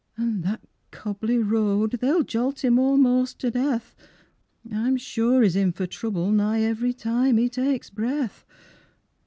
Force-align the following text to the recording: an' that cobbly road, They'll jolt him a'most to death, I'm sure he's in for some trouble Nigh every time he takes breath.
an' 0.17 0.41
that 0.41 0.63
cobbly 0.89 1.37
road, 1.37 1.99
They'll 2.01 2.23
jolt 2.23 2.63
him 2.63 2.79
a'most 2.79 3.37
to 3.41 3.51
death, 3.51 3.95
I'm 4.71 4.97
sure 4.97 5.43
he's 5.43 5.55
in 5.55 5.71
for 5.73 5.83
some 5.83 5.89
trouble 5.91 6.31
Nigh 6.31 6.61
every 6.61 6.91
time 6.91 7.37
he 7.37 7.47
takes 7.47 7.91
breath. 7.91 8.43